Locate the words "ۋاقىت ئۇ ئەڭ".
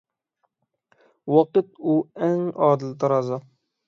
1.33-2.39